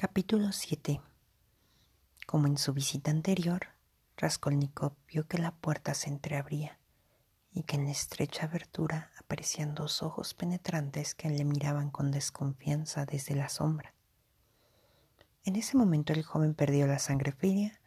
[0.00, 0.98] Capítulo 7
[2.26, 3.66] Como en su visita anterior,
[4.16, 6.78] Raskolnikov vio que la puerta se entreabría
[7.52, 13.04] y que en la estrecha abertura aparecían dos ojos penetrantes que le miraban con desconfianza
[13.04, 13.92] desde la sombra.
[15.44, 17.78] En ese momento el joven perdió la sangre fría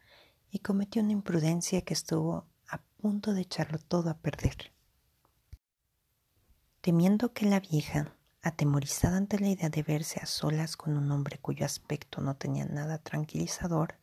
[0.51, 4.71] y cometió una imprudencia que estuvo a punto de echarlo todo a perder.
[6.81, 8.15] Temiendo que la vieja
[8.45, 12.65] Atemorizada ante la idea de verse a solas con un hombre cuyo aspecto no tenía
[12.65, 13.95] nada tranquilizador,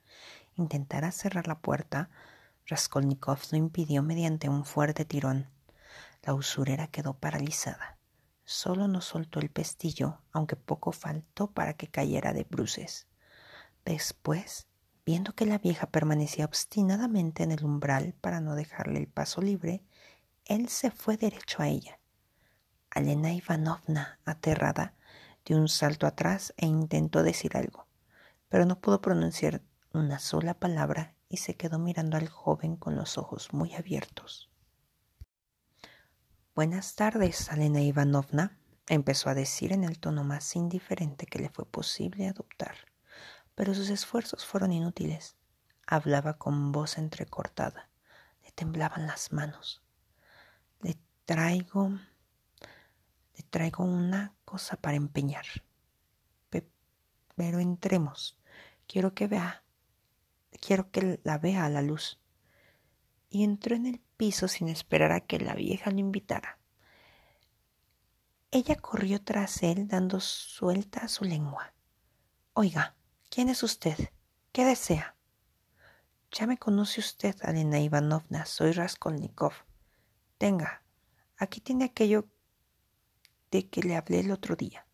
[0.56, 2.08] intentara cerrar la puerta,
[2.66, 5.50] Raskolnikov lo impidió mediante un fuerte tirón.
[6.22, 7.98] La usurera quedó paralizada.
[8.46, 13.08] Solo no soltó el pestillo, aunque poco faltó para que cayera de bruces.
[13.84, 14.68] Después,
[15.04, 19.84] viendo que la vieja permanecía obstinadamente en el umbral para no dejarle el paso libre,
[20.46, 21.99] él se fue derecho a ella
[22.90, 24.94] Alena Ivanovna, aterrada,
[25.44, 27.86] dio un salto atrás e intentó decir algo,
[28.48, 29.62] pero no pudo pronunciar
[29.92, 34.50] una sola palabra y se quedó mirando al joven con los ojos muy abiertos.
[36.56, 41.64] Buenas tardes, Alena Ivanovna, empezó a decir en el tono más indiferente que le fue
[41.64, 42.74] posible adoptar,
[43.54, 45.36] pero sus esfuerzos fueron inútiles.
[45.86, 47.88] Hablaba con voz entrecortada,
[48.42, 49.80] le temblaban las manos.
[50.82, 51.92] Le traigo
[53.42, 55.46] traigo una cosa para empeñar.
[57.36, 58.36] pero entremos.
[58.86, 59.64] Quiero que vea,
[60.60, 62.20] quiero que la vea a la luz.
[63.30, 66.58] Y entró en el piso sin esperar a que la vieja lo invitara.
[68.50, 71.72] Ella corrió tras él dando suelta a su lengua.
[72.52, 72.96] Oiga,
[73.30, 73.96] ¿quién es usted?
[74.52, 75.14] ¿Qué desea?
[76.32, 79.52] Ya me conoce usted, Alena Ivanovna, soy Raskolnikov.
[80.36, 80.82] Tenga,
[81.36, 82.26] aquí tiene aquello
[83.50, 84.86] de que le hablé el otro día.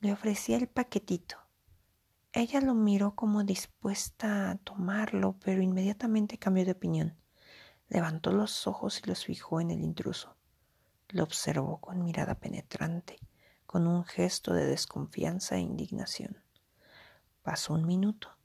[0.00, 1.36] Le ofrecí el paquetito.
[2.32, 7.16] Ella lo miró como dispuesta a tomarlo, pero inmediatamente cambió de opinión.
[7.88, 10.36] Levantó los ojos y los fijó en el intruso.
[11.08, 13.18] Lo observó con mirada penetrante,
[13.66, 16.42] con un gesto de desconfianza e indignación.
[17.42, 18.36] Pasó un minuto.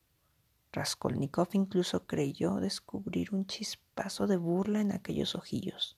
[0.73, 5.97] Raskolnikov incluso creyó descubrir un chispazo de burla en aquellos ojillos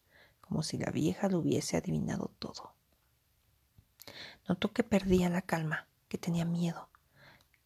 [0.50, 2.74] como si la vieja lo hubiese adivinado todo.
[4.48, 6.90] Notó que perdía la calma, que tenía miedo,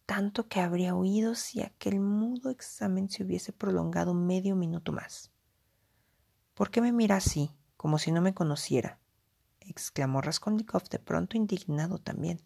[0.06, 5.30] tanto que habría huido si aquel mudo examen se hubiese prolongado medio minuto más.
[6.54, 9.00] ¿Por qué me mira así, como si no me conociera?
[9.60, 12.42] exclamó Raskolnikov de pronto indignado también.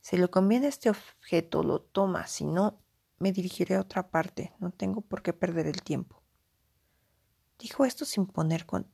[0.00, 2.80] Si le conviene este objeto, lo toma, si no,
[3.18, 6.22] me dirigiré a otra parte, no tengo por qué perder el tiempo.
[7.58, 8.28] Dijo esto sin,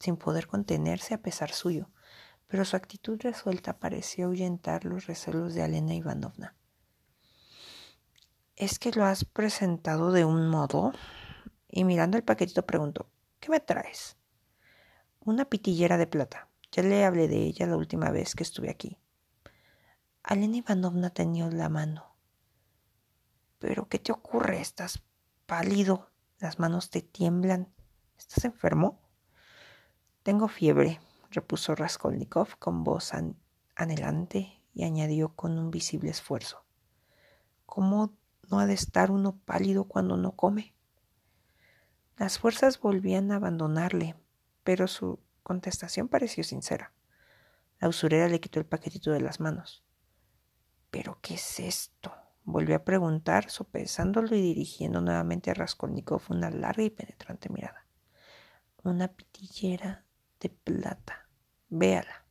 [0.01, 1.91] sin poder contenerse a pesar suyo,
[2.55, 6.55] pero su actitud resuelta pareció ahuyentar los recelos de Alena Ivanovna.
[8.55, 10.93] ¿Es que lo has presentado de un modo?
[11.69, 13.11] Y mirando el paquetito preguntó,
[13.41, 14.17] ¿qué me traes?
[15.19, 16.49] Una pitillera de plata.
[16.71, 19.01] Ya le hablé de ella la última vez que estuve aquí.
[20.23, 22.15] Alena Ivanovna tenía la mano.
[23.59, 24.61] ¿Pero qué te ocurre?
[24.61, 25.03] Estás
[25.47, 27.75] pálido, las manos te tiemblan.
[28.17, 29.01] ¿Estás enfermo?
[30.23, 31.01] Tengo fiebre,
[31.35, 33.13] repuso Raskolnikov con voz
[33.75, 36.65] anhelante y añadió con un visible esfuerzo.
[37.67, 38.17] ¿Cómo
[38.51, 40.75] no ha de estar uno pálido cuando no come?
[42.17, 44.17] Las fuerzas volvían a abandonarle,
[44.63, 46.93] pero su contestación pareció sincera.
[47.81, 49.85] La usurera le quitó el paquetito de las manos.
[50.91, 52.15] ¿Pero qué es esto?
[52.45, 57.85] Volvió a preguntar, sopesándolo y dirigiendo nuevamente a Raskolnikov una larga y penetrante mirada
[58.85, 60.05] una pitillera
[60.41, 61.24] de plata.
[61.77, 62.25] Véala.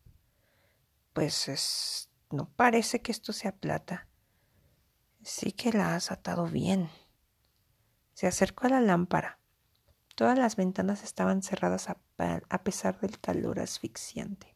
[1.12, 4.08] Pues es, no parece que esto sea plata.
[5.22, 6.90] Sí que la has atado bien.
[8.14, 9.40] Se acercó a la lámpara.
[10.16, 14.56] Todas las ventanas estaban cerradas a, a pesar del calor asfixiante.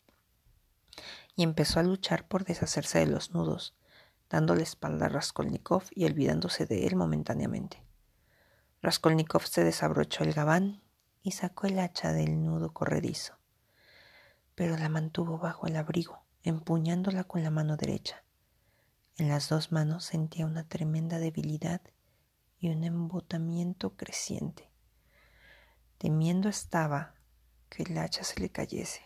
[1.35, 3.75] Y empezó a luchar por deshacerse de los nudos,
[4.29, 7.83] dándole espalda a Raskolnikov y olvidándose de él momentáneamente.
[8.81, 10.81] Raskolnikov se desabrochó el gabán
[11.23, 13.37] y sacó el hacha del nudo corredizo,
[14.57, 18.23] pero la mantuvo bajo el abrigo, empuñándola con la mano derecha.
[19.19, 21.79] En las dos manos sentía una tremenda debilidad
[22.57, 24.71] y un embotamiento creciente.
[25.99, 27.13] Temiendo estaba
[27.69, 29.03] que el hacha se le cayese.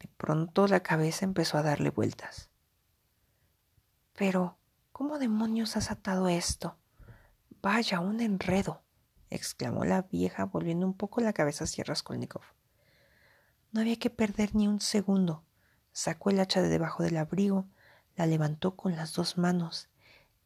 [0.00, 2.50] De pronto la cabeza empezó a darle vueltas.
[4.14, 4.58] Pero,
[4.90, 6.76] ¿cómo demonios has atado esto?
[7.62, 8.82] Vaya, un enredo
[9.30, 12.42] exclamó la vieja volviendo un poco la cabeza hacia Raskolnikov.
[13.72, 15.44] No había que perder ni un segundo.
[15.92, 17.66] Sacó el hacha de debajo del abrigo,
[18.16, 19.88] la levantó con las dos manos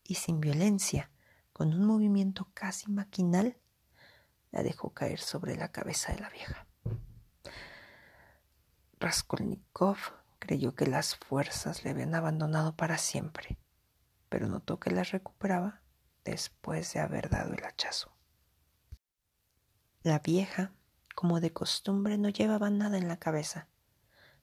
[0.05, 1.11] y sin violencia,
[1.53, 3.57] con un movimiento casi maquinal,
[4.53, 6.67] la dejó caer sobre la cabeza de la vieja.
[9.01, 9.97] Raskolnikov
[10.39, 13.59] creyó que las fuerzas le habían abandonado para siempre,
[14.29, 15.83] pero notó que las recuperaba
[16.25, 18.13] después de haber dado el hachazo.
[20.03, 20.73] La vieja,
[21.17, 23.69] como de costumbre, no llevaba nada en la cabeza.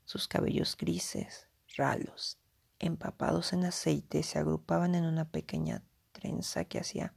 [0.06, 1.48] Sus cabellos grises,
[1.78, 2.40] ralos,
[2.80, 5.84] empapados en aceite, se agrupaban en una pequeña
[6.14, 7.14] trenza que hacía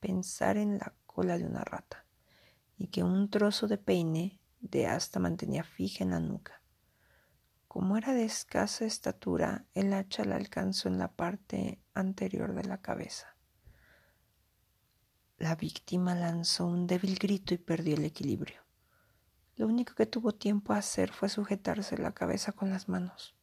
[0.00, 2.06] pensar en la cola de una rata
[2.76, 6.60] y que un trozo de peine de asta mantenía fija en la nuca.
[7.68, 12.82] Como era de escasa estatura, el hacha la alcanzó en la parte anterior de la
[12.82, 13.36] cabeza.
[15.38, 18.61] La víctima lanzó un débil grito y perdió el equilibrio.
[19.56, 23.34] Lo único que tuvo tiempo a hacer fue sujetarse la cabeza con las manos.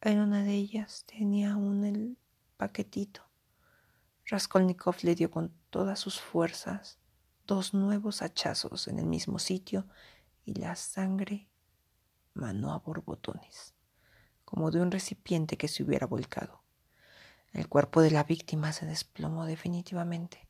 [0.00, 2.16] En una de ellas tenía aún el
[2.56, 3.22] paquetito.
[4.26, 6.98] Raskolnikov le dio con todas sus fuerzas
[7.46, 9.86] dos nuevos hachazos en el mismo sitio
[10.44, 11.48] y la sangre
[12.32, 13.74] manó a borbotones,
[14.44, 16.62] como de un recipiente que se hubiera volcado.
[17.52, 20.48] El cuerpo de la víctima se desplomó definitivamente.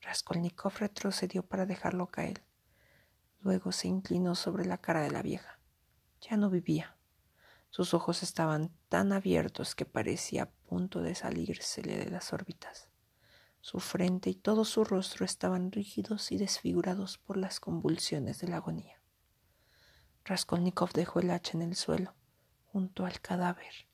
[0.00, 2.42] Raskolnikov retrocedió para dejarlo caer.
[3.42, 5.58] Luego se inclinó sobre la cara de la vieja.
[6.20, 6.96] Ya no vivía.
[7.70, 12.88] Sus ojos estaban tan abiertos que parecía a punto de salírsele de las órbitas.
[13.60, 18.56] Su frente y todo su rostro estaban rígidos y desfigurados por las convulsiones de la
[18.56, 19.00] agonía.
[20.24, 22.14] Raskolnikov dejó el hacha en el suelo,
[22.66, 23.88] junto al cadáver,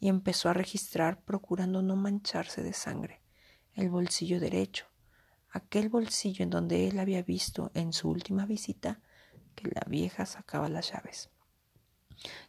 [0.00, 3.22] y empezó a registrar, procurando no mancharse de sangre,
[3.74, 4.86] el bolsillo derecho,
[5.52, 9.00] aquel bolsillo en donde él había visto en su última visita
[9.54, 11.30] que la vieja sacaba las llaves.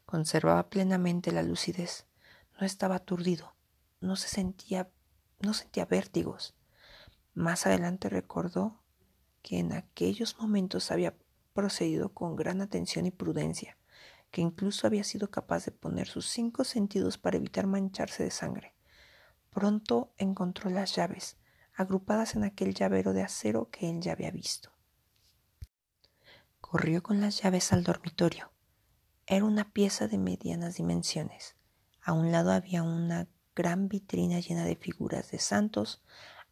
[0.06, 2.06] Conservaba plenamente la lucidez,
[2.60, 3.56] no estaba aturdido,
[4.00, 4.90] no se sentía,
[5.40, 6.56] no sentía vértigos.
[7.34, 8.82] Más adelante recordó
[9.42, 11.16] que en aquellos momentos había
[11.54, 13.78] procedido con gran atención y prudencia,
[14.32, 18.74] que incluso había sido capaz de poner sus cinco sentidos para evitar mancharse de sangre.
[19.50, 21.38] Pronto encontró las llaves,
[21.74, 24.72] agrupadas en aquel llavero de acero que él ya había visto.
[26.62, 28.52] Corrió con las llaves al dormitorio.
[29.26, 31.56] Era una pieza de medianas dimensiones.
[32.02, 36.02] A un lado había una gran vitrina llena de figuras de santos,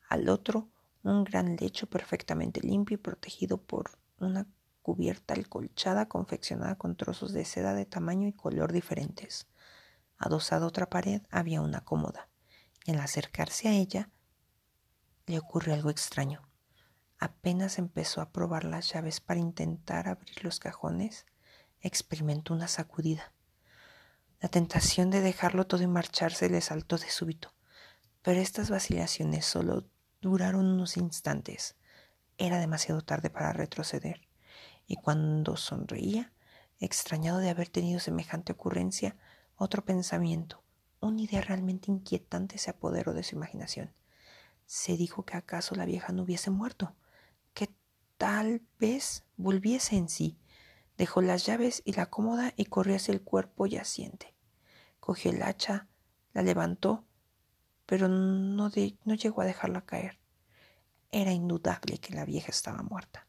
[0.07, 0.69] al otro
[1.03, 4.47] un gran lecho perfectamente limpio y protegido por una
[4.81, 9.47] cubierta alcolchada confeccionada con trozos de seda de tamaño y color diferentes.
[10.17, 12.29] Adosada otra pared había una cómoda,
[12.85, 14.09] y al acercarse a ella
[15.31, 16.41] le ocurrió algo extraño.
[17.17, 21.25] Apenas empezó a probar las llaves para intentar abrir los cajones,
[21.79, 23.31] experimentó una sacudida.
[24.41, 27.53] La tentación de dejarlo todo y marcharse le saltó de súbito,
[28.21, 29.85] pero estas vacilaciones solo
[30.19, 31.77] duraron unos instantes.
[32.37, 34.27] Era demasiado tarde para retroceder
[34.85, 36.33] y cuando sonreía,
[36.79, 39.15] extrañado de haber tenido semejante ocurrencia,
[39.55, 40.61] otro pensamiento,
[40.99, 43.93] una idea realmente inquietante se apoderó de su imaginación.
[44.71, 46.95] Se dijo que acaso la vieja no hubiese muerto,
[47.53, 47.69] que
[48.17, 50.39] tal vez volviese en sí.
[50.97, 54.33] Dejó las llaves y la cómoda y corrió hacia el cuerpo yaciente.
[55.01, 55.89] Cogió el hacha,
[56.31, 57.03] la levantó,
[57.85, 58.71] pero no,
[59.03, 60.21] no llegó a dejarla caer.
[61.11, 63.27] Era indudable que la vieja estaba muerta.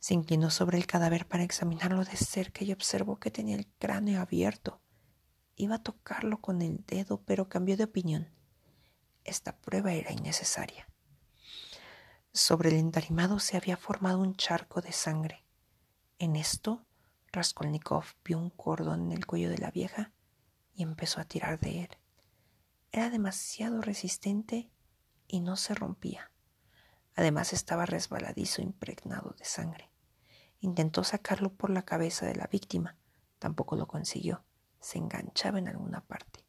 [0.00, 4.20] Se inclinó sobre el cadáver para examinarlo de cerca y observó que tenía el cráneo
[4.20, 4.82] abierto.
[5.54, 8.35] Iba a tocarlo con el dedo, pero cambió de opinión.
[9.26, 10.88] Esta prueba era innecesaria.
[12.32, 15.44] Sobre el entarimado se había formado un charco de sangre.
[16.20, 16.86] En esto,
[17.32, 20.12] Raskolnikov vio un cordón en el cuello de la vieja
[20.74, 21.88] y empezó a tirar de él.
[22.92, 24.70] Era demasiado resistente
[25.26, 26.30] y no se rompía.
[27.16, 29.90] Además estaba resbaladizo impregnado de sangre.
[30.60, 32.96] Intentó sacarlo por la cabeza de la víctima.
[33.40, 34.44] Tampoco lo consiguió.
[34.78, 36.45] Se enganchaba en alguna parte.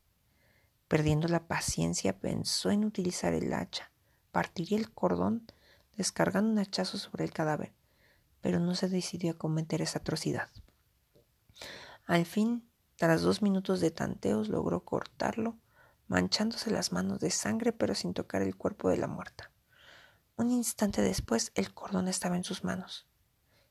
[0.88, 3.92] Perdiendo la paciencia, pensó en utilizar el hacha.
[4.32, 5.46] Partiría el cordón
[5.98, 7.74] descargando un hachazo sobre el cadáver,
[8.42, 10.50] pero no se decidió a cometer esa atrocidad.
[12.06, 15.58] Al fin, tras dos minutos de tanteos, logró cortarlo,
[16.08, 19.52] manchándose las manos de sangre pero sin tocar el cuerpo de la muerta.
[20.38, 23.08] Un instante después el cordón estaba en sus manos.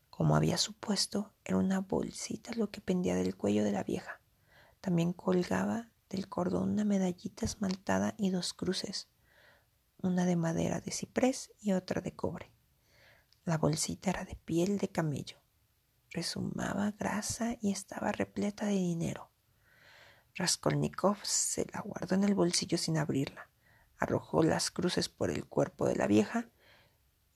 [0.09, 4.19] Como había supuesto, era una bolsita lo que pendía del cuello de la vieja.
[4.81, 9.07] También colgaba del cordón una medallita esmaltada y dos cruces,
[10.01, 12.51] una de madera de ciprés y otra de cobre.
[13.45, 15.39] La bolsita era de piel de camello,
[16.11, 19.31] resumaba grasa y estaba repleta de dinero.
[20.35, 23.49] Raskolnikov se la guardó en el bolsillo sin abrirla.
[23.99, 26.49] arrojó las cruces por el cuerpo de la vieja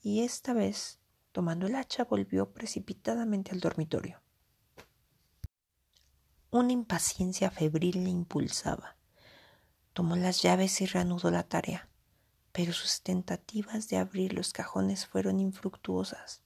[0.03, 0.99] y esta vez,
[1.31, 4.20] tomando el hacha, volvió precipitadamente al dormitorio.
[6.53, 8.97] Una impaciencia febril le impulsaba.
[9.93, 11.87] Tomó las llaves y reanudó la tarea,
[12.51, 16.41] pero sus tentativas de abrir los cajones fueron infructuosas,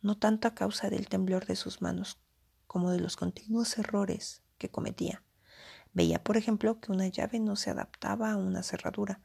[0.00, 2.18] no tanto a causa del temblor de sus manos
[2.66, 5.22] como de los continuos errores que cometía.
[5.92, 9.20] Veía, por ejemplo, que una llave no se adaptaba a una cerradura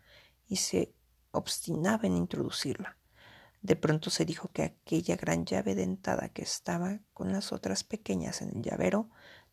[0.49, 0.93] y se
[1.31, 2.97] obstinaba en introducirla.
[3.61, 8.41] De pronto se dijo que aquella gran llave dentada que estaba con las otras pequeñas
[8.41, 9.09] en el llavero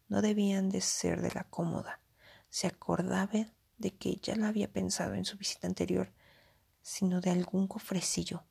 [0.09, 2.01] no debían de ser de la cómoda.
[2.49, 3.47] Se acordaba
[3.79, 6.13] de que ya lo había pensado en su visita anterior,
[6.83, 8.45] sino de algún cofrecillo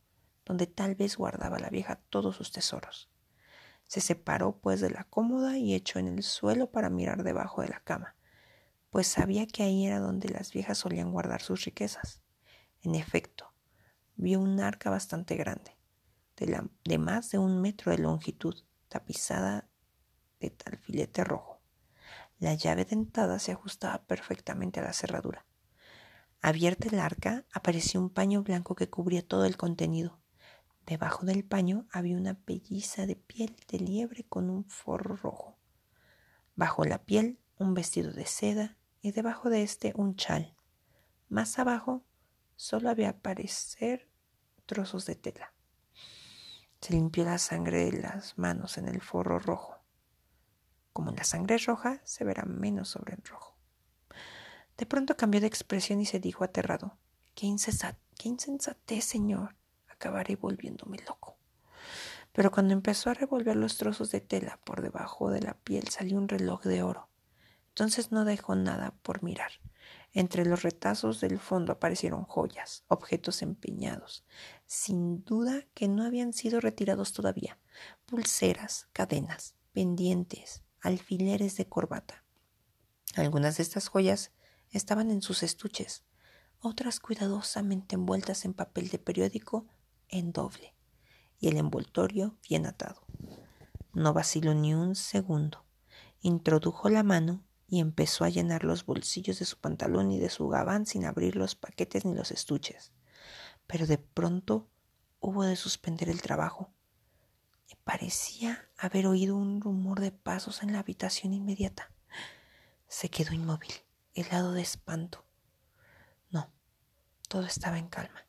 [0.45, 3.09] donde tal vez guardaba la vieja todos sus tesoros.
[3.87, 7.69] Se separó pues de la cómoda y echó en el suelo para mirar debajo de
[7.69, 8.15] la cama,
[8.89, 12.21] pues sabía que ahí era donde las viejas solían guardar sus riquezas.
[12.81, 13.51] En efecto,
[14.15, 15.75] vio un arca bastante grande,
[16.37, 19.67] de, de más de un metro de longitud, tapizada
[20.49, 21.59] tal filete rojo.
[22.39, 25.45] La llave dentada se ajustaba perfectamente a la cerradura.
[26.41, 30.19] Abierta el arca, apareció un paño blanco que cubría todo el contenido.
[30.85, 35.57] Debajo del paño había una pelliza de piel de liebre con un forro rojo.
[36.55, 40.55] Bajo la piel, un vestido de seda y debajo de este un chal.
[41.29, 42.03] Más abajo,
[42.55, 44.07] solo había aparecer
[44.65, 45.53] trozos de tela.
[46.81, 49.74] Se limpió la sangre de las manos en el forro rojo.
[50.95, 53.57] Como la sangre roja, se verá menos sobre el rojo.
[54.77, 56.97] De pronto cambió de expresión y se dijo aterrado,
[57.33, 57.53] qué,
[58.17, 59.57] qué insensatez, señor.
[59.89, 61.35] Acabaré volviéndome loco.
[62.31, 66.17] Pero cuando empezó a revolver los trozos de tela por debajo de la piel salió
[66.17, 67.09] un reloj de oro.
[67.67, 69.51] Entonces no dejó nada por mirar.
[70.13, 74.23] Entre los retazos del fondo aparecieron joyas, objetos empeñados,
[74.65, 77.59] sin duda que no habían sido retirados todavía,
[78.05, 82.23] pulseras, cadenas, pendientes, alfileres de corbata.
[83.15, 84.31] Algunas de estas joyas
[84.71, 86.03] estaban en sus estuches,
[86.59, 89.67] otras cuidadosamente envueltas en papel de periódico
[90.09, 90.73] en doble
[91.39, 93.05] y el envoltorio bien atado.
[93.93, 95.63] No vaciló ni un segundo.
[96.21, 100.47] Introdujo la mano y empezó a llenar los bolsillos de su pantalón y de su
[100.47, 102.91] gabán sin abrir los paquetes ni los estuches.
[103.67, 104.69] Pero de pronto
[105.19, 106.74] hubo de suspender el trabajo
[107.85, 111.91] parecía haber oído un rumor de pasos en la habitación inmediata.
[112.87, 113.71] Se quedó inmóvil,
[114.15, 115.23] helado de espanto.
[116.31, 116.51] No,
[117.29, 118.27] todo estaba en calma.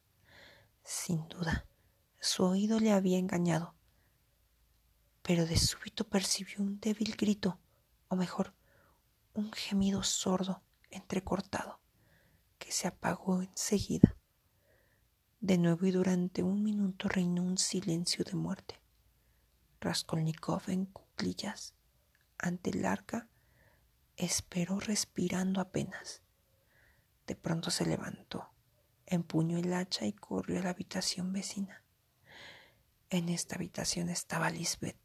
[0.84, 1.66] Sin duda,
[2.20, 3.74] su oído le había engañado.
[5.22, 7.58] Pero de súbito percibió un débil grito,
[8.08, 8.54] o mejor,
[9.32, 11.80] un gemido sordo, entrecortado,
[12.58, 14.16] que se apagó enseguida.
[15.40, 18.85] De nuevo y durante un minuto reinó un silencio de muerte.
[19.86, 21.76] Raskolnikov en cuclillas
[22.38, 23.28] ante el arca
[24.16, 26.22] esperó respirando apenas.
[27.28, 28.50] De pronto se levantó,
[29.06, 31.84] empuñó el hacha y corrió a la habitación vecina.
[33.10, 34.98] En esta habitación estaba Lisbeth.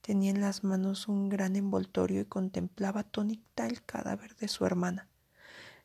[0.00, 5.08] Tenía en las manos un gran envoltorio y contemplaba atónita el cadáver de su hermana.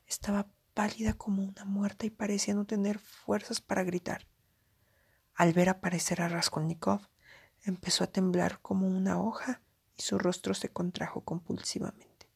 [0.08, 4.26] Estaba pálida como una muerta y parecía no tener fuerzas para gritar.
[5.36, 7.08] Al ver aparecer a Raskolnikov,
[7.64, 9.60] Empezó a temblar como una hoja
[9.96, 12.28] y su rostro se contrajo compulsivamente.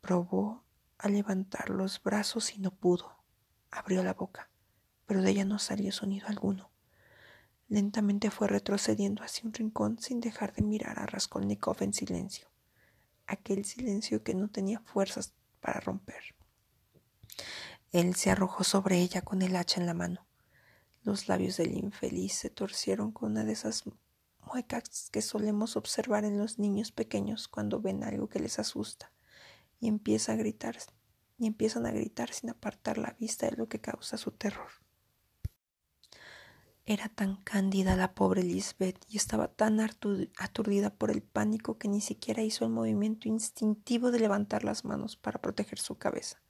[0.00, 0.64] Probó
[0.98, 3.16] a levantar los brazos y no pudo.
[3.70, 4.50] Abrió la boca,
[5.06, 6.70] pero de ella no salió sonido alguno.
[7.68, 12.48] Lentamente fue retrocediendo hacia un rincón sin dejar de mirar a Raskolnikov en silencio,
[13.26, 16.36] aquel silencio que no tenía fuerzas para romper.
[17.90, 20.25] Él se arrojó sobre ella con el hacha en la mano.
[21.06, 23.84] Los labios del infeliz se torcieron con una de esas
[24.44, 29.12] muecas que solemos observar en los niños pequeños cuando ven algo que les asusta
[29.78, 30.76] y a gritar
[31.38, 34.66] y empiezan a gritar sin apartar la vista de lo que causa su terror.
[36.86, 42.00] Era tan cándida la pobre Lisbeth y estaba tan aturdida por el pánico que ni
[42.00, 46.42] siquiera hizo el movimiento instintivo de levantar las manos para proteger su cabeza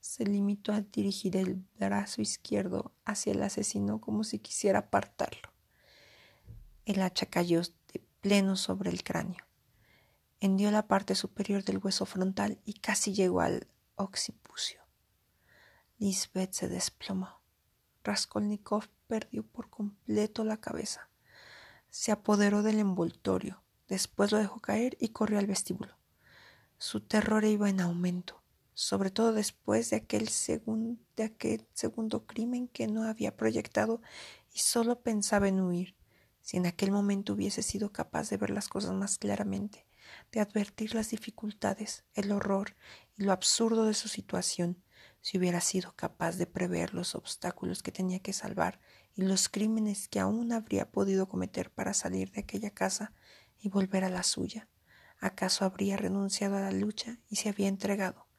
[0.00, 5.52] se limitó a dirigir el brazo izquierdo hacia el asesino como si quisiera apartarlo.
[6.86, 9.44] El hacha cayó de pleno sobre el cráneo.
[10.40, 14.80] Hendió la parte superior del hueso frontal y casi llegó al occipucio.
[15.98, 17.40] Lisbeth se desplomó.
[18.02, 21.10] Raskolnikov perdió por completo la cabeza.
[21.90, 25.98] Se apoderó del envoltorio, después lo dejó caer y corrió al vestíbulo.
[26.78, 28.39] Su terror iba en aumento
[28.74, 30.28] sobre todo después de aquel,
[31.16, 34.00] de aquel segundo crimen que no había proyectado
[34.52, 35.96] y solo pensaba en huir.
[36.40, 39.86] Si en aquel momento hubiese sido capaz de ver las cosas más claramente,
[40.32, 42.76] de advertir las dificultades, el horror
[43.16, 44.82] y lo absurdo de su situación,
[45.20, 48.80] si hubiera sido capaz de prever los obstáculos que tenía que salvar
[49.14, 53.12] y los crímenes que aún habría podido cometer para salir de aquella casa
[53.58, 54.68] y volver a la suya.
[55.18, 58.29] ¿Acaso habría renunciado a la lucha y se había entregado?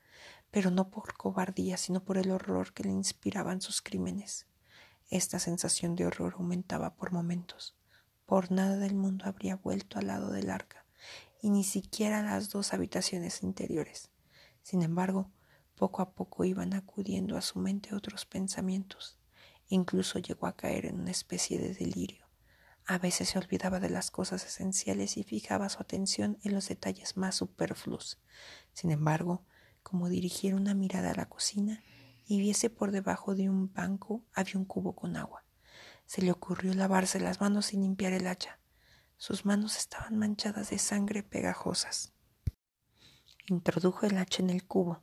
[0.51, 4.47] Pero no por cobardía, sino por el horror que le inspiraban sus crímenes.
[5.09, 7.75] Esta sensación de horror aumentaba por momentos.
[8.25, 10.85] Por nada del mundo habría vuelto al lado del arca,
[11.41, 14.09] y ni siquiera a las dos habitaciones interiores.
[14.61, 15.31] Sin embargo,
[15.75, 19.17] poco a poco iban acudiendo a su mente otros pensamientos.
[19.67, 22.27] Incluso llegó a caer en una especie de delirio.
[22.85, 27.17] A veces se olvidaba de las cosas esenciales y fijaba su atención en los detalles
[27.17, 28.19] más superfluos.
[28.73, 29.43] Sin embargo,
[29.83, 31.83] como dirigiera una mirada a la cocina
[32.25, 35.43] y viese por debajo de un banco había un cubo con agua.
[36.05, 38.59] Se le ocurrió lavarse las manos y limpiar el hacha.
[39.17, 42.13] Sus manos estaban manchadas de sangre pegajosas.
[43.47, 45.01] Introdujo el hacha en el cubo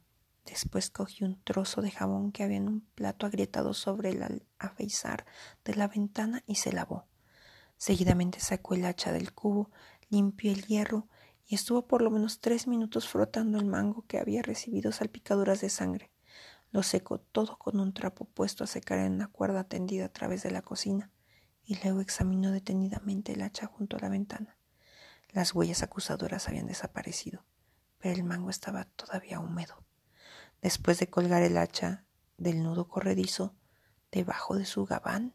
[0.49, 5.27] Después cogió un trozo de jabón que había en un plato agrietado sobre el afeizar
[5.63, 7.07] de la ventana y se lavó.
[7.77, 9.71] Seguidamente sacó el hacha del cubo,
[10.09, 11.07] limpió el hierro
[11.49, 15.71] y estuvo por lo menos tres minutos frotando el mango que había recibido salpicaduras de
[15.71, 16.13] sangre.
[16.71, 20.43] Lo secó todo con un trapo puesto a secar en una cuerda tendida a través
[20.43, 21.11] de la cocina
[21.65, 24.59] y luego examinó detenidamente el hacha junto a la ventana.
[25.31, 27.47] Las huellas acusadoras habían desaparecido,
[27.99, 29.83] pero el mango estaba todavía húmedo.
[30.61, 32.05] Después de colgar el hacha
[32.37, 33.55] del nudo corredizo
[34.13, 35.35] debajo de su gabán,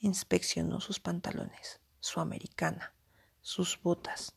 [0.00, 2.94] inspeccionó sus pantalones, su americana,
[3.40, 4.34] sus botas,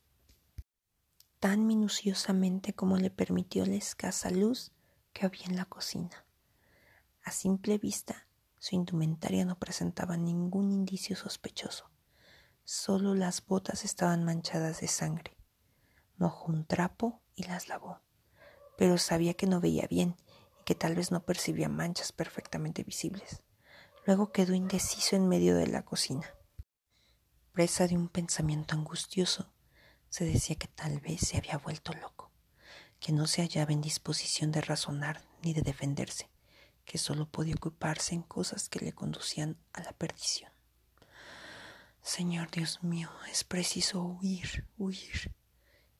[1.46, 4.72] tan minuciosamente como le permitió la escasa luz
[5.12, 6.26] que había en la cocina.
[7.22, 8.26] A simple vista,
[8.58, 11.88] su indumentaria no presentaba ningún indicio sospechoso.
[12.64, 15.36] Solo las botas estaban manchadas de sangre.
[16.16, 18.00] Mojó un trapo y las lavó,
[18.76, 20.16] pero sabía que no veía bien
[20.64, 23.44] que tal vez no percibía manchas perfectamente visibles.
[24.04, 26.26] Luego quedó indeciso en medio de la cocina.
[27.52, 29.52] Presa de un pensamiento angustioso,
[30.08, 32.30] se decía que tal vez se había vuelto loco,
[33.00, 36.28] que no se hallaba en disposición de razonar ni de defenderse,
[36.84, 40.52] que solo podía ocuparse en cosas que le conducían a la perdición.
[42.02, 45.34] Señor Dios mío, es preciso huir, huir.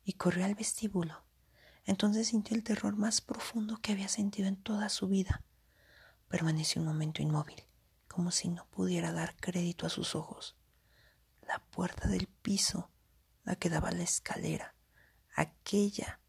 [0.05, 1.25] Y corrió al vestíbulo,
[1.85, 5.43] entonces sintió el terror más profundo que había sentido en toda su vida.
[6.29, 7.65] Permaneció un momento inmóvil,
[8.07, 10.55] como si no pudiera dar crédito a sus ojos.
[11.47, 12.89] La puerta del piso,
[13.47, 14.75] la que daba la escalera,
[15.35, 16.21] aquella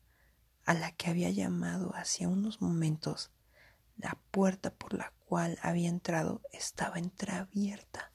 [0.66, 3.32] a la que había llamado hacía unos momentos,
[3.98, 8.14] la puerta por la cual había entrado estaba entreabierta,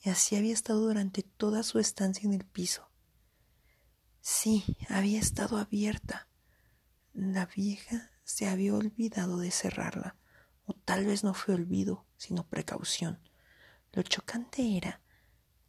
[0.00, 2.88] y así había estado durante toda su estancia en el piso.
[4.20, 6.28] Sí, había estado abierta,
[7.12, 10.16] la vieja se había olvidado de cerrarla,
[10.64, 13.20] o tal vez no fue olvido, sino precaución.
[13.92, 15.02] Lo chocante era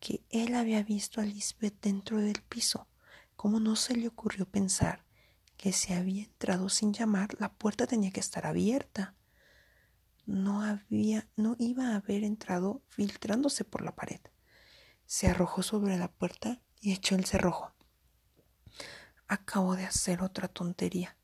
[0.04, 2.90] que él había visto a Lisbeth dentro del piso.
[3.38, 5.06] ¿Cómo no se le ocurrió pensar
[5.56, 7.30] que se había entrado sin llamar?
[7.40, 9.16] La puerta tenía que estar abierta.
[10.26, 14.20] No había, no iba a haber entrado filtrándose por la pared.
[15.06, 17.74] Se arrojó sobre la puerta y echó el cerrojo.
[19.30, 21.16] Acabo de hacer otra tontería.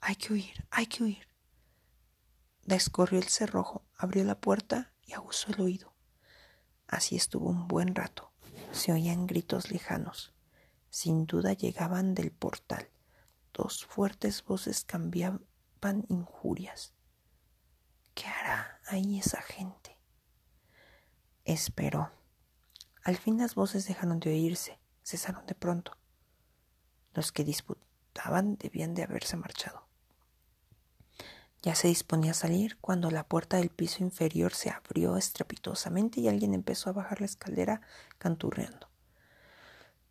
[0.00, 1.28] Hay que huir, hay que huir.
[2.62, 5.91] Descorrió el cerrojo, abrió la puerta y aguzó el oído.
[6.92, 8.30] Así estuvo un buen rato.
[8.70, 10.34] Se oían gritos lejanos.
[10.90, 12.90] Sin duda llegaban del portal.
[13.54, 16.92] Dos fuertes voces cambiaban injurias.
[18.14, 19.98] ¿Qué hará ahí esa gente?
[21.46, 22.12] Esperó.
[23.04, 25.96] Al fin las voces dejaron de oírse, cesaron de pronto.
[27.14, 29.81] Los que disputaban debían de haberse marchado.
[31.62, 36.26] Ya se disponía a salir cuando la puerta del piso inferior se abrió estrepitosamente y
[36.26, 37.82] alguien empezó a bajar la escalera
[38.18, 38.88] canturreando.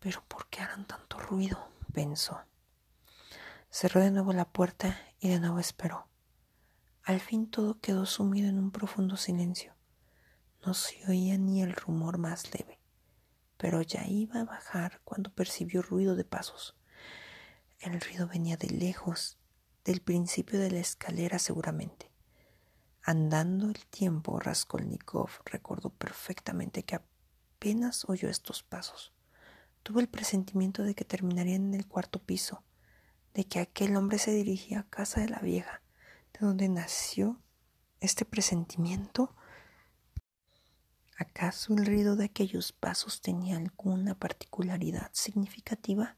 [0.00, 1.68] Pero ¿por qué harán tanto ruido?
[1.92, 2.40] pensó.
[3.68, 6.08] Cerró de nuevo la puerta y de nuevo esperó.
[7.04, 9.74] Al fin todo quedó sumido en un profundo silencio.
[10.64, 12.80] No se oía ni el rumor más leve,
[13.58, 16.76] pero ya iba a bajar cuando percibió ruido de pasos.
[17.78, 19.38] El ruido venía de lejos
[19.84, 22.10] del principio de la escalera seguramente.
[23.02, 29.12] Andando el tiempo, Raskolnikov recordó perfectamente que apenas oyó estos pasos.
[29.82, 32.62] Tuvo el presentimiento de que terminarían en el cuarto piso,
[33.34, 35.82] de que aquel hombre se dirigía a casa de la vieja,
[36.32, 37.40] ¿De dónde nació
[38.00, 39.36] este presentimiento?
[41.18, 46.16] ¿Acaso el ruido de aquellos pasos tenía alguna particularidad significativa?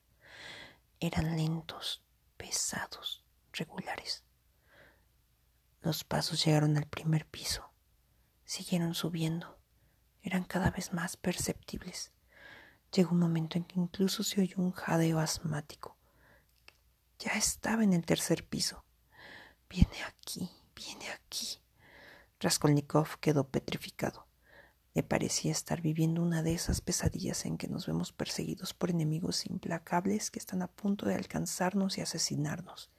[1.01, 2.05] Eran lentos,
[2.37, 3.24] pesados,
[3.55, 4.25] regulares.
[5.83, 7.71] Los pasos llegaron al primer piso,
[8.45, 9.59] siguieron subiendo,
[10.23, 12.13] eran cada vez más perceptibles.
[12.93, 15.99] Llegó un momento en que incluso se oyó un jadeo asmático.
[17.19, 18.85] Ya estaba en el tercer piso.
[19.69, 21.59] Viene aquí, viene aquí.
[22.41, 24.27] Raskolnikov quedó petrificado.
[24.95, 29.45] Le parecía estar viviendo una de esas pesadillas en que nos vemos perseguidos por enemigos
[29.45, 32.93] implacables que están a punto de alcanzarnos y asesinarnos,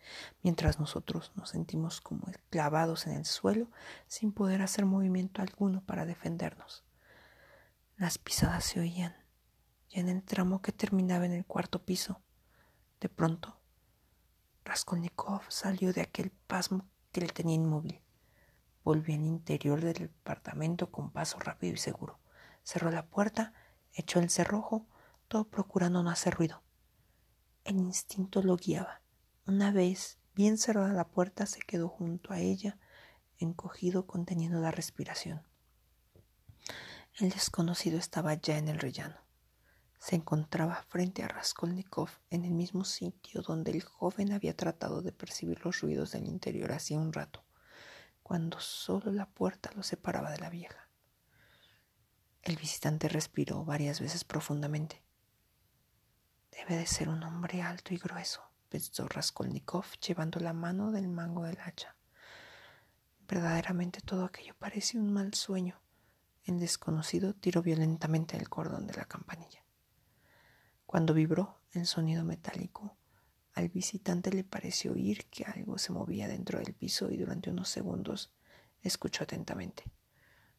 [0.43, 3.71] mientras nosotros nos sentimos como clavados en el suelo
[4.07, 6.83] sin poder hacer movimiento alguno para defendernos.
[7.95, 9.15] Las pisadas se oían,
[9.87, 12.19] ya en el tramo que terminaba en el cuarto piso.
[12.99, 13.57] De pronto,
[14.65, 18.04] Raskolnikov salió de aquel pasmo que le tenía inmóvil.
[18.85, 22.19] Volvió al interior del departamento con paso rápido y seguro.
[22.61, 23.51] Cerró la puerta,
[23.93, 24.85] echó el cerrojo,
[25.27, 26.61] todo procurando no hacer ruido.
[27.63, 29.01] El instinto lo guiaba.
[29.47, 32.77] Una vez bien cerrada la puerta, se quedó junto a ella,
[33.39, 35.41] encogido, conteniendo la respiración.
[37.17, 39.17] El desconocido estaba ya en el rellano.
[39.97, 45.11] Se encontraba frente a Raskolnikov en el mismo sitio donde el joven había tratado de
[45.11, 47.44] percibir los ruidos del interior hacía un rato
[48.25, 50.89] cuando solo la puerta lo separaba de la vieja.
[52.41, 55.03] El visitante respiró varias veces profundamente.
[56.49, 61.43] Debe de ser un hombre alto y grueso, pensó Raskolnikov llevando la mano del mango
[61.43, 61.95] del hacha.
[63.27, 65.79] Verdaderamente todo aquello parecía un mal sueño.
[66.45, 69.63] El desconocido tiró violentamente el cordón de la campanilla.
[70.87, 72.97] Cuando vibró el sonido metálico,
[73.55, 77.69] al visitante le pareció oír que algo se movía dentro del piso y durante unos
[77.69, 78.33] segundos
[78.81, 79.85] escuchó atentamente.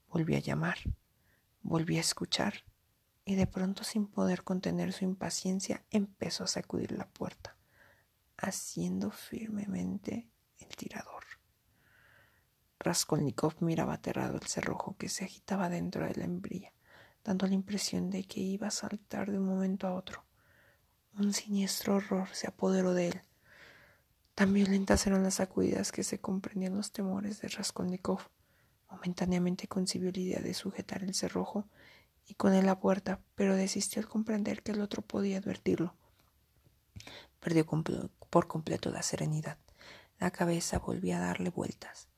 [0.09, 0.79] Volvió a llamar,
[1.63, 2.65] volvió a escuchar
[3.27, 7.57] y de pronto sin poder contener su impaciencia empezó a sacudir la puerta,
[8.39, 11.25] haciendo firmemente el tirador.
[12.79, 16.73] Raskolnikov miraba aterrado el cerrojo que se agitaba dentro de la hembrilla,
[17.25, 20.25] dando la impresión de que iba a saltar de un momento a otro.
[21.19, 23.23] Un siniestro horror se apoderó de él.
[24.35, 28.21] Tan violentas eran las sacudidas que se comprendían los temores de Raskolnikov.
[28.91, 31.65] Momentáneamente concibió la idea de sujetar el cerrojo
[32.27, 35.95] y con él la puerta, pero desistió al comprender que el otro podía advertirlo.
[37.41, 39.57] Perdió por completo la serenidad.
[40.19, 42.09] La cabeza volvía a darle vueltas.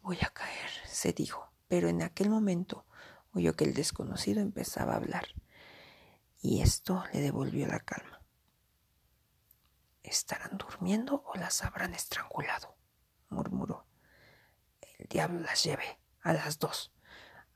[0.00, 2.86] Voy a caer, se dijo, pero en aquel momento
[3.34, 5.26] oyó que el desconocido empezaba a hablar,
[6.40, 8.19] y esto le devolvió la calma.
[10.02, 12.76] ¿Estarán durmiendo o las habrán estrangulado?
[13.28, 13.86] murmuró.
[14.80, 16.92] El diablo las lleve, a las dos.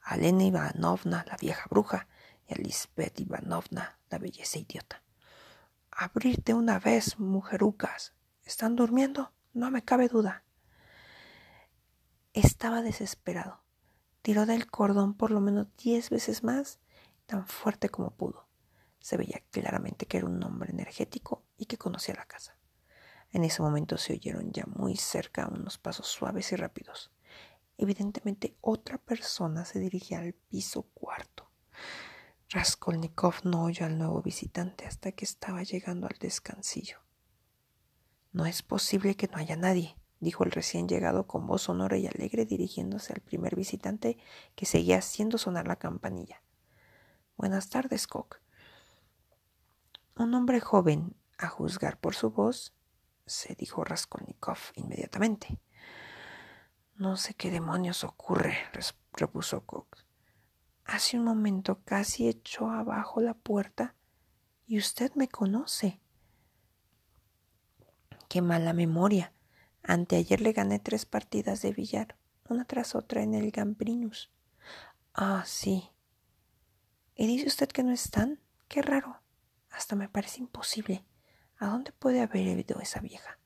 [0.00, 2.09] A Lena Ivanovna, la vieja bruja,
[2.46, 5.02] y a Lisbeth Ivanovna, la belleza idiota.
[5.90, 8.14] Abrirte una vez, mujerucas.
[8.44, 9.33] ¿Están durmiendo?
[9.52, 10.44] No me cabe duda.
[12.33, 13.62] Estaba desesperado.
[14.22, 16.80] Tiró del cordón por lo menos diez veces más,
[17.26, 18.43] tan fuerte como pudo.
[19.04, 22.56] Se veía claramente que era un hombre energético y que conocía la casa.
[23.32, 27.12] En ese momento se oyeron ya muy cerca unos pasos suaves y rápidos.
[27.76, 31.50] Evidentemente otra persona se dirigía al piso cuarto.
[32.48, 36.96] Raskolnikov no oyó al nuevo visitante hasta que estaba llegando al descansillo.
[38.32, 42.06] No es posible que no haya nadie, dijo el recién llegado con voz sonora y
[42.06, 44.16] alegre dirigiéndose al primer visitante
[44.54, 46.40] que seguía haciendo sonar la campanilla.
[47.36, 48.43] Buenas tardes, Cock.
[50.16, 52.72] Un hombre joven, a juzgar por su voz,
[53.27, 55.59] se dijo Raskolnikov inmediatamente.
[56.94, 58.57] No sé qué demonios ocurre,
[59.12, 60.07] repuso Cox.
[60.85, 63.96] Hace un momento casi echó abajo la puerta
[64.66, 66.00] y usted me conoce.
[68.29, 69.33] Qué mala memoria.
[69.83, 72.16] Anteayer le gané tres partidas de billar,
[72.48, 74.31] una tras otra en el Gambrinus.
[75.12, 75.90] Ah, sí.
[77.16, 78.40] ¿Y dice usted que no están?
[78.68, 79.23] Qué raro.
[79.74, 81.04] Hasta me parece imposible.
[81.58, 83.38] ¿A dónde puede haber ido esa vieja?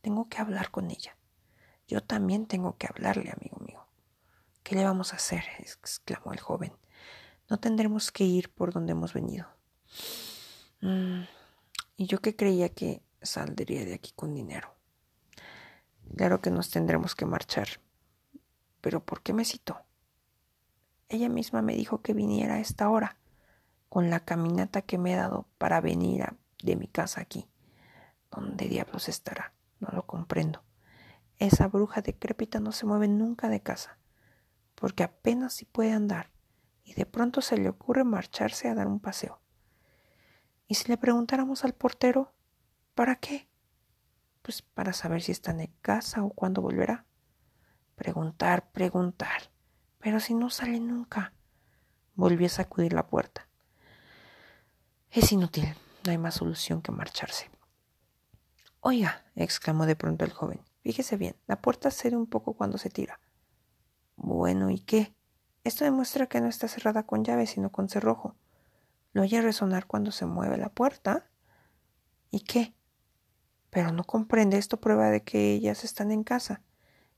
[0.00, 1.16] Tengo que hablar con ella.
[1.86, 3.86] Yo también tengo que hablarle, amigo mío.
[4.64, 5.44] ¿Qué le vamos a hacer?
[5.60, 6.72] exclamó el joven.
[7.48, 9.46] No tendremos que ir por donde hemos venido.
[10.80, 11.22] Mm,
[11.96, 14.74] y yo que creía que saldría de aquí con dinero.
[16.16, 17.68] Claro que nos tendremos que marchar.
[18.80, 19.84] Pero ¿por qué me citó?
[21.08, 23.16] Ella misma me dijo que viniera a esta hora
[23.88, 26.24] con la caminata que me he dado para venir
[26.62, 27.48] de mi casa aquí.
[28.30, 29.52] ¿Dónde diablos estará?
[29.80, 30.62] No lo comprendo.
[31.38, 33.98] Esa bruja decrépita no se mueve nunca de casa,
[34.74, 36.30] porque apenas si puede andar,
[36.82, 39.40] y de pronto se le ocurre marcharse a dar un paseo.
[40.66, 42.32] ¿Y si le preguntáramos al portero,
[42.94, 43.48] ¿para qué?
[44.42, 47.04] Pues para saber si está en casa o cuándo volverá.
[47.94, 49.50] Preguntar, preguntar.
[49.98, 51.32] Pero si no sale nunca.
[52.14, 53.45] Volvió a sacudir la puerta.
[55.16, 55.74] Es inútil,
[56.04, 57.48] no hay más solución que marcharse.
[58.80, 62.90] Oiga, exclamó de pronto el joven, fíjese bien, la puerta cede un poco cuando se
[62.90, 63.18] tira.
[64.16, 65.14] Bueno, ¿y qué?
[65.64, 68.36] Esto demuestra que no está cerrada con llave, sino con cerrojo.
[69.14, 71.30] ¿Lo oye resonar cuando se mueve la puerta?
[72.30, 72.74] ¿Y qué?
[73.70, 76.60] Pero no comprende, esto prueba de que ellas están en casa.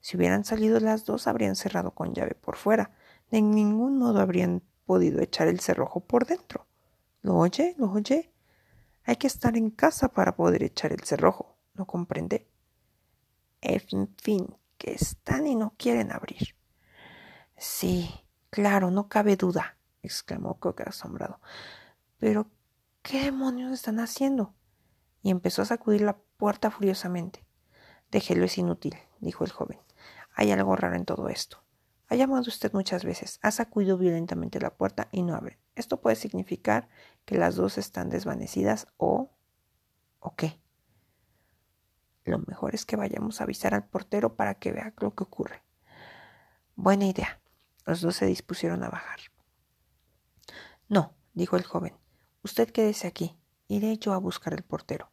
[0.00, 2.92] Si hubieran salido las dos, habrían cerrado con llave por fuera.
[3.32, 6.67] De ningún modo habrían podido echar el cerrojo por dentro.
[7.22, 7.74] ¿Lo oye?
[7.78, 8.32] ¿Lo oye?
[9.04, 11.56] Hay que estar en casa para poder echar el cerrojo.
[11.74, 12.46] ¿No comprende?
[13.60, 16.54] En fin, que están y no quieren abrir.
[17.56, 18.10] Sí,
[18.50, 21.40] claro, no cabe duda, exclamó Coque asombrado.
[22.18, 22.50] Pero,
[23.02, 24.54] ¿qué demonios están haciendo?
[25.22, 27.44] Y empezó a sacudir la puerta furiosamente.
[28.10, 29.78] Déjelo, es inútil, dijo el joven.
[30.34, 31.62] Hay algo raro en todo esto.
[32.08, 35.58] Ha llamado usted muchas veces, ha sacudido violentamente la puerta y no abre.
[35.74, 36.88] Esto puede significar
[37.24, 39.30] que las dos están desvanecidas o...
[40.18, 40.58] ¿o qué?
[42.24, 45.62] Lo mejor es que vayamos a avisar al portero para que vea lo que ocurre.
[46.76, 47.40] Buena idea.
[47.84, 49.20] Los dos se dispusieron a bajar.
[50.88, 51.94] No, dijo el joven.
[52.42, 53.38] Usted quédese aquí.
[53.66, 55.10] Iré yo a buscar el portero.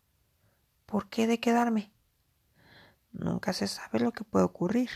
[0.86, 1.92] ¿Por qué de quedarme?
[3.12, 4.90] Nunca se sabe lo que puede ocurrir.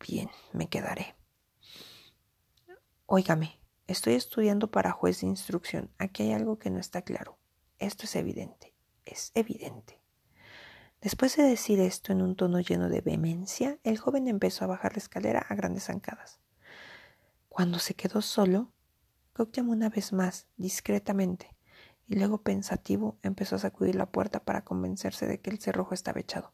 [0.00, 1.14] Bien, me quedaré.
[3.06, 5.90] Óigame, estoy estudiando para juez de instrucción.
[5.98, 7.38] Aquí hay algo que no está claro.
[7.78, 10.00] Esto es evidente, es evidente.
[11.00, 14.92] Después de decir esto en un tono lleno de vehemencia, el joven empezó a bajar
[14.92, 16.40] la escalera a grandes zancadas.
[17.48, 18.72] Cuando se quedó solo,
[19.34, 21.56] Cook llamó una vez más, discretamente,
[22.06, 26.20] y luego pensativo empezó a sacudir la puerta para convencerse de que el cerrojo estaba
[26.20, 26.52] echado.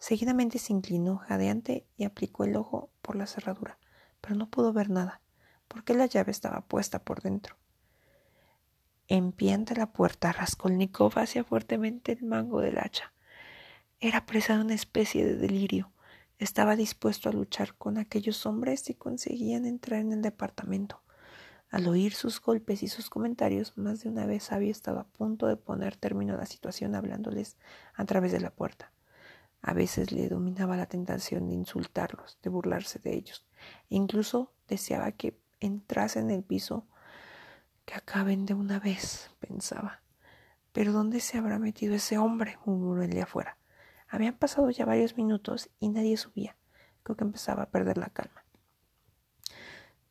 [0.00, 3.78] Seguidamente se inclinó jadeante y aplicó el ojo por la cerradura,
[4.22, 5.20] pero no pudo ver nada,
[5.68, 7.58] porque la llave estaba puesta por dentro.
[9.08, 13.12] En pie ante la puerta, Raskolnikov hacía fuertemente el mango del hacha.
[14.00, 15.92] Era presa de una especie de delirio.
[16.38, 21.02] Estaba dispuesto a luchar con aquellos hombres si conseguían entrar en el departamento.
[21.68, 25.46] Al oír sus golpes y sus comentarios, más de una vez había estado a punto
[25.46, 27.58] de poner término a la situación hablándoles
[27.92, 28.92] a través de la puerta.
[29.62, 33.46] A veces le dominaba la tentación de insultarlos, de burlarse de ellos.
[33.90, 36.86] E incluso deseaba que entrasen en el piso,
[37.84, 40.02] que acaben de una vez, pensaba.
[40.72, 42.58] Pero ¿dónde se habrá metido ese hombre?
[42.64, 43.58] murmuró el de afuera.
[44.08, 46.56] Habían pasado ya varios minutos y nadie subía.
[47.02, 48.44] Creo que empezaba a perder la calma.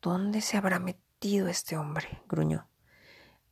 [0.02, 2.22] ¿Dónde se habrá metido este hombre?
[2.28, 2.70] gruñó.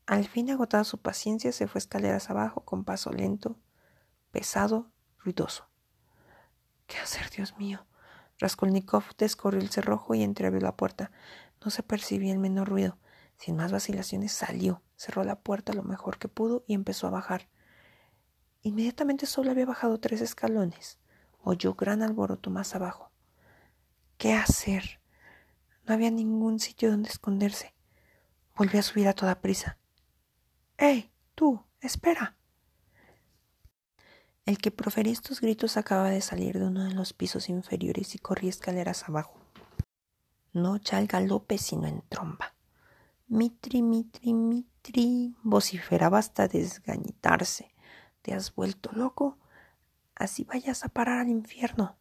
[0.06, 3.58] Al fin, agotada su paciencia, se fue escaleras abajo con paso lento,
[4.32, 5.68] pesado, ruidoso.
[6.88, 7.86] ¿Qué hacer, Dios mío?
[8.40, 11.12] Raskolnikov descorrió el cerrojo y entreabrió la puerta.
[11.64, 12.98] No se percibía el menor ruido.
[13.38, 17.48] Sin más vacilaciones salió, cerró la puerta lo mejor que pudo y empezó a bajar.
[18.64, 20.98] Inmediatamente solo había bajado tres escalones.
[21.44, 23.12] Oyó gran alboroto más abajo.
[24.18, 25.00] ¿Qué hacer?
[25.86, 27.74] No había ningún sitio donde esconderse.
[28.56, 29.78] Volvió a subir a toda prisa.
[30.78, 31.12] ¡Ey!
[31.36, 31.64] Tú.
[31.82, 32.37] espera.
[34.48, 38.18] El que profería estos gritos acaba de salir de uno de los pisos inferiores y
[38.18, 39.38] corría escaleras abajo.
[40.54, 42.56] No ya al galope, sino en tromba.
[43.28, 47.76] Mitri, mitri, mitri, vociferaba hasta desgañitarse.
[48.22, 49.38] ¿Te has vuelto loco?
[50.16, 51.98] Así vayas a parar al infierno.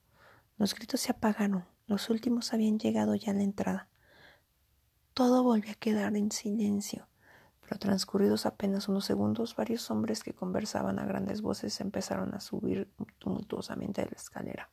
[0.56, 1.66] Los gritos se apagaron.
[1.88, 3.88] Los últimos habían llegado ya a la entrada.
[5.14, 7.08] Todo volvió a quedar en silencio.
[7.66, 12.88] Pero transcurridos apenas unos segundos, varios hombres que conversaban a grandes voces empezaron a subir
[13.18, 14.70] tumultuosamente de la escalera.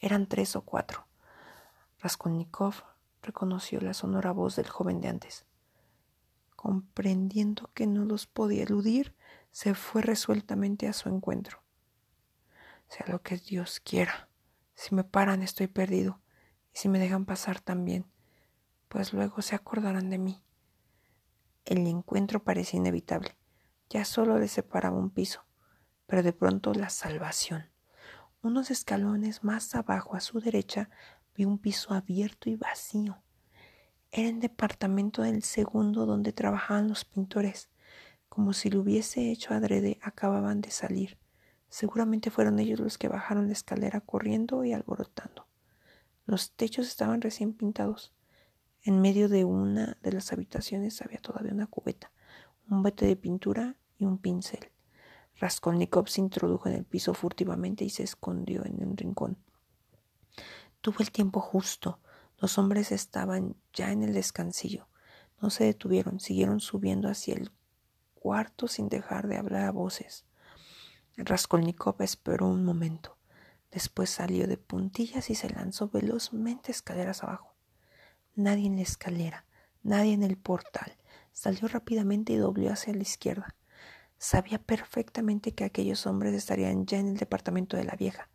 [0.00, 1.06] Eran tres o cuatro.
[2.00, 2.74] Raskolnikov
[3.22, 5.46] reconoció la sonora voz del joven de antes.
[6.56, 9.14] Comprendiendo que no los podía eludir,
[9.52, 11.62] se fue resueltamente a su encuentro.
[12.88, 14.28] Sea lo que Dios quiera.
[14.74, 16.20] Si me paran estoy perdido,
[16.74, 18.06] y si me dejan pasar también,
[18.88, 20.42] pues luego se acordarán de mí.
[21.64, 23.36] El encuentro parecía inevitable.
[23.88, 25.44] Ya solo le separaba un piso,
[26.06, 27.70] pero de pronto la salvación.
[28.42, 30.90] Unos escalones más abajo a su derecha
[31.34, 33.22] vi un piso abierto y vacío.
[34.12, 37.70] Era el departamento del segundo donde trabajaban los pintores.
[38.28, 41.18] Como si lo hubiese hecho adrede, acababan de salir.
[41.68, 45.48] Seguramente fueron ellos los que bajaron la escalera corriendo y alborotando.
[46.26, 48.13] Los techos estaban recién pintados.
[48.86, 52.12] En medio de una de las habitaciones había todavía una cubeta,
[52.68, 54.70] un bote de pintura y un pincel.
[55.36, 59.38] Raskolnikov se introdujo en el piso furtivamente y se escondió en un rincón.
[60.82, 61.98] Tuvo el tiempo justo.
[62.36, 64.86] Los hombres estaban ya en el descansillo.
[65.40, 67.52] No se detuvieron, siguieron subiendo hacia el
[68.14, 70.26] cuarto sin dejar de hablar a voces.
[71.16, 73.16] Raskolnikov esperó un momento.
[73.70, 77.53] Después salió de puntillas y se lanzó velozmente escaleras abajo.
[78.36, 79.44] Nadie en la escalera,
[79.84, 80.96] nadie en el portal.
[81.32, 83.54] Salió rápidamente y dobló hacia la izquierda.
[84.18, 88.28] Sabía perfectamente que aquellos hombres estarían ya en el departamento de la vieja,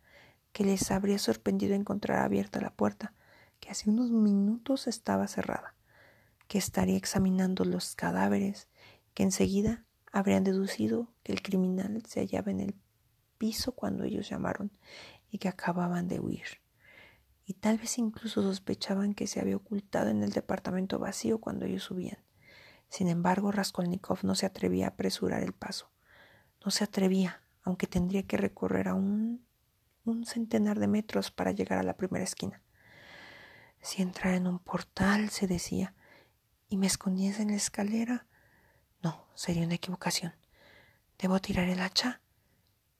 [0.52, 3.12] que les habría sorprendido encontrar abierta la puerta,
[3.60, 5.74] que hace unos minutos estaba cerrada,
[6.48, 8.68] que estaría examinando los cadáveres,
[9.12, 12.74] que enseguida habrían deducido que el criminal se hallaba en el
[13.36, 14.72] piso cuando ellos llamaron
[15.30, 16.59] y que acababan de huir.
[17.50, 21.82] Y tal vez incluso sospechaban que se había ocultado en el departamento vacío cuando ellos
[21.82, 22.18] subían.
[22.88, 25.90] Sin embargo, Raskolnikov no se atrevía a apresurar el paso.
[26.64, 29.44] No se atrevía, aunque tendría que recorrer aún
[30.04, 32.62] un centenar de metros para llegar a la primera esquina.
[33.80, 35.96] Si entrara en un portal, se decía,
[36.68, 38.28] y me escondiese en la escalera,
[39.02, 40.34] no, sería una equivocación.
[41.18, 42.20] ¿Debo tirar el hacha?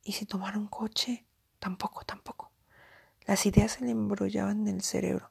[0.02, 1.24] ¿Y si tomara un coche?
[1.60, 2.49] Tampoco, tampoco.
[3.30, 5.30] Las ideas se le embrollaban en el cerebro.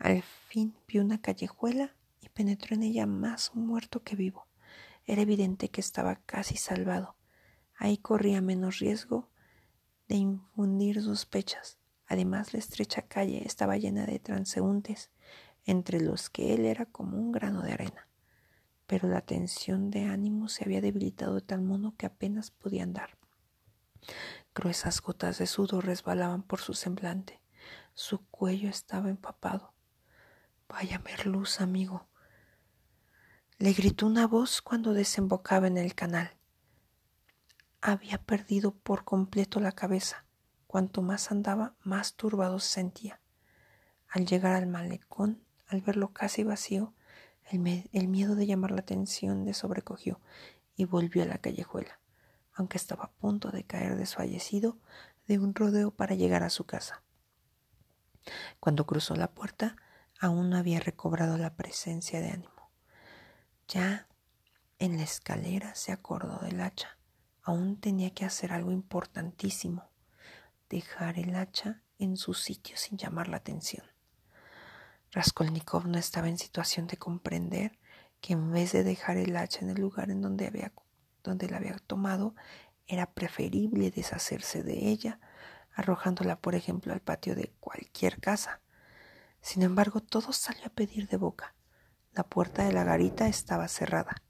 [0.00, 4.48] Al fin vio una callejuela y penetró en ella más muerto que vivo.
[5.04, 7.14] Era evidente que estaba casi salvado.
[7.76, 9.30] Ahí corría menos riesgo
[10.08, 11.78] de infundir sospechas.
[12.08, 15.12] Además, la estrecha calle estaba llena de transeúntes,
[15.66, 18.08] entre los que él era como un grano de arena.
[18.88, 23.16] Pero la tensión de ánimo se había debilitado de tal modo que apenas podía andar.
[24.56, 27.42] Gruesas gotas de sudor resbalaban por su semblante.
[27.92, 29.74] Su cuello estaba empapado.
[30.66, 32.08] Vaya merluz, amigo.
[33.58, 36.38] Le gritó una voz cuando desembocaba en el canal.
[37.82, 40.24] Había perdido por completo la cabeza.
[40.66, 43.20] Cuanto más andaba, más turbado se sentía.
[44.08, 46.94] Al llegar al malecón, al verlo casi vacío,
[47.50, 50.18] el miedo de llamar la atención le sobrecogió
[50.76, 52.00] y volvió a la callejuela
[52.56, 54.78] aunque estaba a punto de caer desfallecido
[55.28, 57.02] de un rodeo para llegar a su casa.
[58.58, 59.76] Cuando cruzó la puerta,
[60.18, 62.70] aún no había recobrado la presencia de ánimo.
[63.68, 64.08] Ya
[64.78, 66.98] en la escalera se acordó del hacha.
[67.42, 69.88] Aún tenía que hacer algo importantísimo,
[70.68, 73.86] dejar el hacha en su sitio sin llamar la atención.
[75.12, 77.78] Raskolnikov no estaba en situación de comprender
[78.20, 80.70] que en vez de dejar el hacha en el lugar en donde había
[81.26, 82.34] donde la había tomado,
[82.86, 85.20] era preferible deshacerse de ella,
[85.74, 88.60] arrojándola, por ejemplo, al patio de cualquier casa.
[89.40, 91.54] Sin embargo, todo salió a pedir de boca.
[92.12, 94.22] La puerta de la garita estaba cerrada,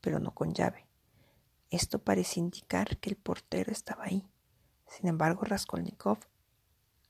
[0.00, 0.86] pero no con llave.
[1.70, 4.26] Esto parecía indicar que el portero estaba ahí.
[4.86, 6.18] Sin embargo, Raskolnikov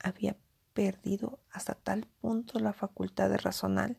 [0.03, 0.37] había
[0.73, 3.97] perdido hasta tal punto la facultad de razonar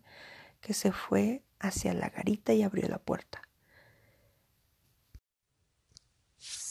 [0.60, 3.41] que se fue hacia la garita y abrió la puerta.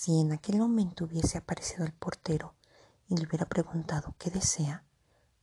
[0.04, 2.54] Si en aquel momento hubiese aparecido el portero
[3.08, 4.84] y le hubiera preguntado qué desea,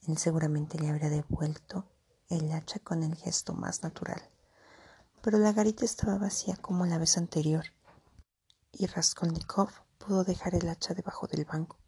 [0.07, 1.89] él seguramente le habría devuelto
[2.29, 4.21] el hacha con el gesto más natural.
[5.23, 7.65] Pero la garita estaba vacía como la vez anterior,
[8.71, 11.79] y Raskolnikov pudo dejar el hacha debajo del banco,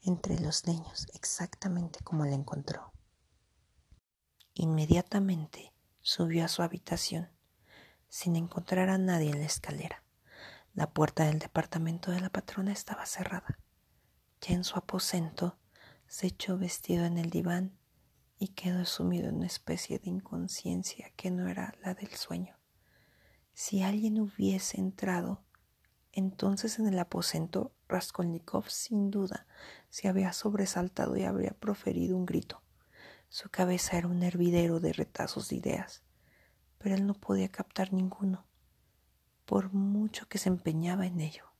[0.00, 2.94] entre los leños, exactamente como la encontró.
[4.54, 7.28] Inmediatamente subió a su habitación,
[8.08, 10.03] sin encontrar a nadie en la escalera.
[10.74, 13.60] La puerta del departamento de la patrona estaba cerrada.
[14.40, 15.56] Ya en su aposento
[16.08, 17.78] se echó vestido en el diván
[18.40, 22.58] y quedó sumido en una especie de inconsciencia que no era la del sueño.
[23.52, 25.44] Si alguien hubiese entrado
[26.10, 29.46] entonces en el aposento, Raskolnikov sin duda
[29.90, 32.64] se había sobresaltado y habría proferido un grito.
[33.28, 36.02] Su cabeza era un hervidero de retazos de ideas,
[36.78, 38.44] pero él no podía captar ninguno
[39.44, 41.53] por mucho que se empeñaba en ello.